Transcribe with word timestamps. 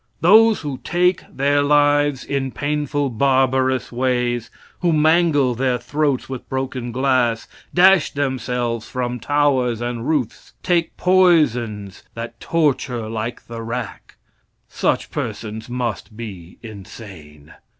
Those 0.19 0.61
who 0.61 0.79
take 0.83 1.23
their 1.31 1.61
lives 1.61 2.23
in 2.23 2.49
painful, 2.51 3.11
barbarous 3.11 3.91
ways 3.91 4.49
who 4.79 4.91
mangle 4.91 5.53
their 5.53 5.77
throats 5.77 6.27
with 6.27 6.49
broken 6.49 6.91
glass, 6.91 7.47
dash 7.71 8.09
themselves 8.09 8.89
from 8.89 9.19
towers 9.19 9.79
and 9.79 10.09
roofs, 10.09 10.53
take 10.63 10.97
poisons 10.97 12.01
that 12.15 12.39
torture 12.39 13.07
like 13.09 13.45
the 13.45 13.61
rack 13.61 14.15
such 14.67 15.11
persons 15.11 15.69
must 15.69 16.17
be 16.17 16.57
insane. 16.63 17.53